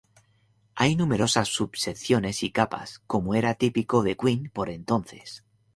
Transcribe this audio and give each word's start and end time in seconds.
Hay 0.73 0.95
numerosas 0.95 1.49
subsecciones 1.49 2.41
y 2.41 2.51
capas, 2.51 3.03
como 3.05 3.35
era 3.35 3.53
típico 3.53 4.01
de 4.01 4.17
Queen 4.17 4.49
por 4.51 4.71
entonces. 4.71 5.45